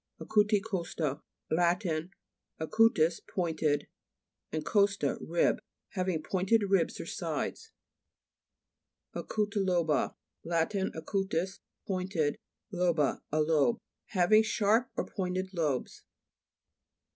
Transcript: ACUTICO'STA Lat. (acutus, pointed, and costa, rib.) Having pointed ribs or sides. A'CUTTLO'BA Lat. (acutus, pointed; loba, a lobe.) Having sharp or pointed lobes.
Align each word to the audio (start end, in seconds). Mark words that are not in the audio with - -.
ACUTICO'STA 0.19 1.21
Lat. 1.51 1.83
(acutus, 2.59 3.21
pointed, 3.29 3.87
and 4.51 4.65
costa, 4.65 5.19
rib.) 5.21 5.59
Having 5.89 6.23
pointed 6.23 6.63
ribs 6.71 6.99
or 6.99 7.05
sides. 7.05 7.71
A'CUTTLO'BA 9.13 10.15
Lat. 10.43 10.71
(acutus, 10.73 11.59
pointed; 11.85 12.39
loba, 12.73 13.21
a 13.31 13.41
lobe.) 13.41 13.77
Having 14.05 14.41
sharp 14.41 14.89
or 14.95 15.05
pointed 15.05 15.53
lobes. 15.53 16.03